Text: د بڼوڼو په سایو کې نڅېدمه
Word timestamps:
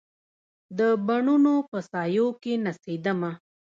د 0.77 0.79
بڼوڼو 1.07 1.55
په 1.69 1.77
سایو 1.89 2.27
کې 2.41 2.53
نڅېدمه 2.65 3.31